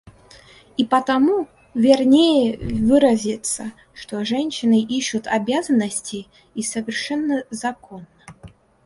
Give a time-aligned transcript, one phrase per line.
[0.77, 8.07] И потому вернее выразиться, что женщины ищут обязанностей, и совершенно законно.